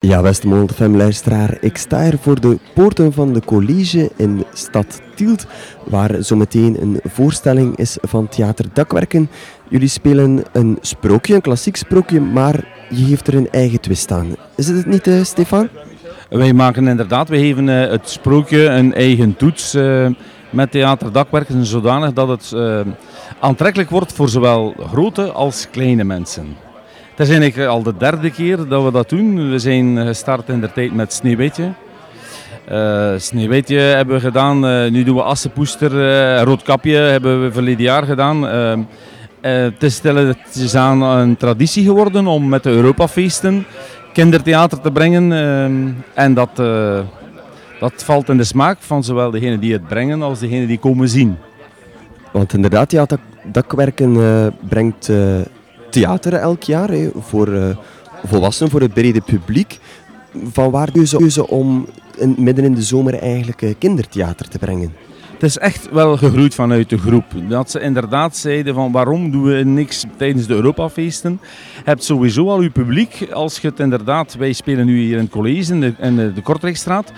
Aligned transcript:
Ja, 0.00 0.22
beste 0.22 0.46
Moldfem-luisteraar, 0.46 1.56
ik 1.60 1.76
sta 1.76 2.02
hier 2.02 2.18
voor 2.18 2.40
de 2.40 2.58
poorten 2.74 3.12
van 3.12 3.32
de 3.32 3.44
college 3.44 4.10
in 4.16 4.44
stad 4.52 5.00
Tielt, 5.14 5.46
waar 5.84 6.14
zometeen 6.18 6.82
een 6.82 7.00
voorstelling 7.04 7.76
is 7.76 7.98
van 8.00 8.28
Theater 8.28 8.64
Dakwerken. 8.72 9.30
Jullie 9.68 9.88
spelen 9.88 10.42
een 10.52 10.78
sprookje, 10.80 11.34
een 11.34 11.40
klassiek 11.40 11.76
sprookje, 11.76 12.20
maar 12.20 12.64
je 12.90 13.04
geeft 13.04 13.26
er 13.26 13.34
een 13.34 13.50
eigen 13.50 13.80
twist 13.80 14.12
aan. 14.12 14.36
Is 14.56 14.68
het 14.68 14.86
niet, 14.86 15.06
eh, 15.06 15.22
Stefan? 15.22 15.68
Wij 16.28 16.52
maken 16.52 16.88
inderdaad, 16.88 17.28
we 17.28 17.38
geven 17.38 17.68
eh, 17.68 17.90
het 17.90 18.08
sprookje 18.08 18.64
een 18.64 18.94
eigen 18.94 19.36
toets 19.36 19.74
eh, 19.74 20.06
met 20.50 20.70
Theater 20.70 21.12
Dakwerken, 21.12 21.66
zodanig 21.66 22.12
dat 22.12 22.28
het 22.28 22.54
aantrekkelijk 23.40 23.90
wordt 23.90 24.12
voor 24.12 24.28
zowel 24.28 24.74
grote 24.78 25.32
als 25.32 25.68
kleine 25.70 26.04
mensen. 26.04 26.67
Het 27.18 27.28
is 27.28 27.38
eigenlijk 27.38 27.70
al 27.70 27.82
de 27.82 27.94
derde 27.98 28.30
keer 28.30 28.68
dat 28.68 28.84
we 28.84 28.90
dat 28.90 29.08
doen. 29.08 29.50
We 29.50 29.58
zijn 29.58 30.06
gestart 30.06 30.48
in 30.48 30.60
de 30.60 30.72
tijd 30.72 30.94
met 30.94 31.12
Sneeuwwitje. 31.12 31.72
Eh 32.64 33.12
Sneeuwwitje 33.16 33.78
hebben 33.78 34.14
we 34.14 34.20
gedaan, 34.20 34.66
eh, 34.66 34.90
nu 34.90 35.04
doen 35.04 35.16
we 35.16 35.22
Assenpoester, 35.22 35.90
eh 36.36 36.42
Roodkapje 36.42 36.94
hebben 36.96 37.42
we 37.42 37.52
verleden 37.52 37.84
jaar 37.84 38.02
gedaan. 38.04 38.48
Eh, 38.48 38.72
eh, 39.40 39.72
het 39.80 40.54
is 40.54 40.74
aan 40.74 41.02
een 41.02 41.36
traditie 41.36 41.84
geworden 41.84 42.26
om 42.26 42.48
met 42.48 42.62
de 42.62 42.70
Europafeesten 42.70 43.66
kindertheater 44.12 44.80
te 44.80 44.90
brengen. 44.90 45.32
eh, 45.32 46.24
en 46.24 46.34
dat, 46.34 46.50
eh, 46.58 47.00
dat 47.80 48.04
valt 48.04 48.28
in 48.28 48.36
de 48.36 48.44
smaak 48.44 48.78
van 48.80 49.04
zowel 49.04 49.30
degenen 49.30 49.60
die 49.60 49.72
het 49.72 49.88
brengen 49.88 50.22
als 50.22 50.38
degenen 50.38 50.66
die 50.66 50.78
komen 50.78 51.08
zien. 51.08 51.36
Want 52.32 52.52
inderdaad, 52.52 52.90
ja, 52.90 53.04
dak, 53.04 53.20
Dakwerken 53.44 54.16
eh, 54.16 54.46
brengt 54.68 55.08
eh, 55.08 55.16
theater 55.90 56.32
elk 56.32 56.62
jaar 56.62 56.88
hè, 56.90 57.10
voor 57.14 57.52
eh, 57.52 57.76
volwassenen, 58.24 58.70
voor 58.70 58.80
het 58.80 58.94
brede 58.94 59.20
publiek. 59.20 59.78
Van 60.52 60.70
waar 60.70 60.90
keuze 60.92 61.48
om 61.48 61.86
in, 62.16 62.34
midden 62.38 62.64
in 62.64 62.74
de 62.74 62.82
zomer 62.82 63.14
eigenlijk 63.14 63.62
eh, 63.62 63.74
kindertheater 63.78 64.48
te 64.48 64.58
brengen? 64.58 64.92
Het 65.32 65.42
is 65.42 65.58
echt 65.58 65.90
wel 65.90 66.16
gegroeid 66.16 66.54
vanuit 66.54 66.88
de 66.90 66.98
groep. 66.98 67.24
Dat 67.48 67.70
ze 67.70 67.80
inderdaad 67.80 68.36
zeiden 68.36 68.74
van 68.74 68.92
waarom 68.92 69.30
doen 69.30 69.42
we 69.42 69.64
niks 69.64 70.04
tijdens 70.16 70.46
de 70.46 70.54
Europafeesten. 70.54 71.40
Je 71.76 71.82
hebt 71.84 72.04
sowieso 72.04 72.48
al 72.48 72.58
uw 72.58 72.70
publiek. 72.70 73.28
Als 73.32 73.58
je 73.58 73.68
het 73.68 73.80
inderdaad, 73.80 74.34
wij 74.34 74.52
spelen 74.52 74.86
nu 74.86 74.98
hier 74.98 75.16
in 75.16 75.22
het 75.22 75.30
college 75.30 75.72
in 75.72 75.80
de, 75.80 75.94
in 76.00 76.16
de, 76.16 76.42
Kortrijkstraat. 76.42 77.12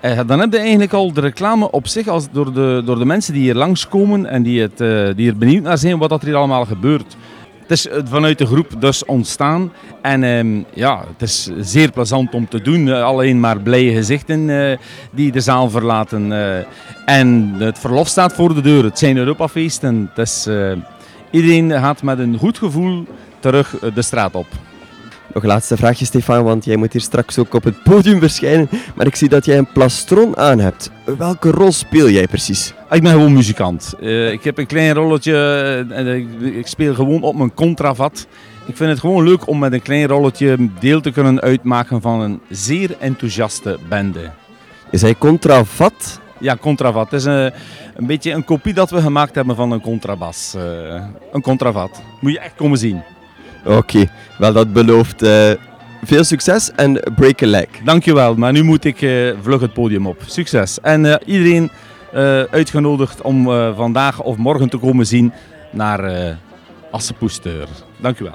Eh, 0.00 0.20
dan 0.26 0.40
heb 0.40 0.52
je 0.52 0.58
eigenlijk 0.58 0.92
al 0.92 1.12
de 1.12 1.20
reclame 1.20 1.70
op 1.70 1.86
zich 1.86 2.08
als 2.08 2.30
door, 2.30 2.52
de, 2.52 2.82
door 2.84 2.98
de 2.98 3.04
mensen 3.04 3.32
die 3.32 3.42
hier 3.42 3.54
langskomen 3.54 4.26
en 4.26 4.42
die, 4.42 4.60
het, 4.60 4.78
die 5.16 5.28
er 5.28 5.36
benieuwd 5.36 5.62
naar 5.62 5.78
zijn 5.78 5.98
wat 5.98 6.10
er 6.10 6.26
hier 6.26 6.36
allemaal 6.36 6.64
gebeurt. 6.64 7.16
Het 7.72 7.86
is 7.86 7.88
eh, 7.88 8.02
vanuit 8.04 8.38
de 8.38 8.46
groep 8.46 8.80
dus 8.80 9.04
ontstaan. 9.04 9.72
En 10.02 10.22
ehm, 10.22 10.62
ja, 10.74 11.04
het 11.12 11.22
is 11.22 11.50
zeer 11.60 11.90
plezant 11.90 12.34
om 12.34 12.48
te 12.48 12.62
doen. 12.62 12.88
Eh, 12.88 13.02
alleen 13.02 13.40
maar 13.40 13.60
blije 13.60 13.92
gezichten 13.92 14.50
eh, 14.50 14.78
die 15.10 15.32
de 15.32 15.40
zaal 15.40 15.70
verlaten. 15.70 16.32
en 17.06 17.54
het 17.58 17.78
verlof 17.78 18.08
staat 18.08 18.32
voor 18.32 18.54
de 18.54 18.60
deur. 18.60 18.84
Het 18.84 18.98
zijn 18.98 19.16
Europafeesten. 19.16 20.10
Is, 20.16 20.48
iedereen 21.30 21.70
gaat 21.70 22.02
met 22.02 22.18
een 22.18 22.38
goed 22.38 22.58
gevoel 22.58 23.06
terug 23.40 23.78
de 23.94 24.02
straat 24.02 24.34
op. 24.34 24.46
Nog 25.34 25.42
een 25.42 25.48
laatste 25.48 25.76
vraagje, 25.76 26.04
Stefan, 26.04 26.44
want 26.44 26.64
jij 26.64 26.76
moet 26.76 26.92
hier 26.92 27.00
straks 27.02 27.38
ook 27.38 27.54
op 27.54 27.64
het 27.64 27.82
podium 27.82 28.18
verschijnen. 28.18 28.68
Maar 28.94 29.06
ik 29.06 29.16
zie 29.16 29.28
dat 29.28 29.44
jij 29.44 29.58
een 29.58 29.72
plastron 29.72 30.36
aan 30.36 30.58
hebt. 30.58 30.90
Welke 31.18 31.50
rol 31.50 31.72
speel 31.72 32.08
jij 32.08 32.26
precies? 32.26 32.74
Ah, 32.88 32.96
Ik 32.96 33.02
ben 33.02 33.12
gewoon 33.12 33.32
muzikant. 33.32 33.94
Eh, 34.00 34.32
ik 34.32 34.44
heb 34.44 34.58
een 34.58 34.66
klein 34.66 34.94
rolletje 34.94 35.32
eh, 35.90 35.98
en 35.98 36.06
ik, 36.06 36.54
ik 36.54 36.66
speel 36.66 36.94
gewoon 36.94 37.22
op 37.22 37.34
mijn 37.36 37.54
contravat. 37.54 38.26
Ik 38.66 38.76
vind 38.76 38.90
het 38.90 39.00
gewoon 39.00 39.24
leuk 39.24 39.46
om 39.48 39.58
met 39.58 39.72
een 39.72 39.82
klein 39.82 40.06
rolletje 40.06 40.68
deel 40.80 41.00
te 41.00 41.10
kunnen 41.10 41.40
uitmaken 41.40 42.00
van 42.00 42.20
een 42.20 42.40
zeer 42.48 42.96
enthousiaste 42.98 43.78
bende. 43.88 44.30
Je 44.90 44.98
zei 44.98 45.18
contravat. 45.18 46.20
Ja, 46.38 46.56
contravat. 46.56 47.10
Het 47.10 47.20
is 47.20 47.24
een, 47.26 47.52
een 47.96 48.06
beetje 48.06 48.32
een 48.32 48.44
kopie 48.44 48.74
dat 48.74 48.90
we 48.90 49.00
gemaakt 49.00 49.34
hebben 49.34 49.56
van 49.56 49.70
een 49.70 49.80
contrabas. 49.80 50.54
eh, 50.56 51.02
een 51.32 51.42
contravat. 51.42 52.02
Moet 52.20 52.32
je 52.32 52.40
echt 52.40 52.54
komen 52.54 52.78
zien. 52.78 53.02
Oké, 53.64 54.06
wel 54.38 54.52
dat 54.52 54.72
belooft 54.72 55.22
eh, 55.22 55.50
veel 56.02 56.24
succes 56.24 56.70
en 56.76 57.00
break 57.16 57.42
a 57.42 57.46
leg. 57.46 57.66
Dankjewel, 57.84 58.34
maar 58.34 58.52
nu 58.52 58.62
moet 58.62 58.84
ik 58.84 59.02
eh, 59.02 59.32
vlug 59.42 59.60
het 59.60 59.72
podium 59.72 60.06
op. 60.06 60.22
Succes. 60.26 60.80
En 60.80 61.06
eh, 61.06 61.14
iedereen 61.26 61.70
uitgenodigd 62.50 63.20
om 63.20 63.44
vandaag 63.74 64.22
of 64.22 64.36
morgen 64.36 64.68
te 64.68 64.76
komen 64.76 65.06
zien 65.06 65.32
naar 65.70 66.36
Assepoester. 66.90 67.68
Dankjewel. 68.00 68.34